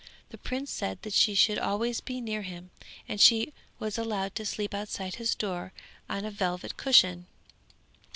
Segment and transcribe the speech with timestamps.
[0.29, 2.71] The prince said that she should always be near him,
[3.07, 5.73] and she was allowed to sleep outside his door
[6.09, 7.27] on a velvet cushion.